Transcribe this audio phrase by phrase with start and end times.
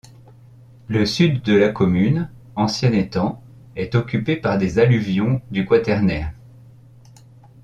[0.87, 3.39] Le sud de la commune, ancien étang,
[3.75, 6.33] est occupé par des alluvions du Quaternaire.